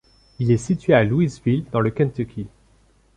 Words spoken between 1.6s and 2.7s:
dans le Kentucky.